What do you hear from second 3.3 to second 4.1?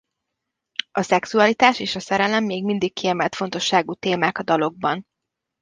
fontosságú